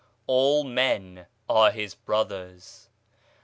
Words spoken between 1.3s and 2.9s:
are his brothers.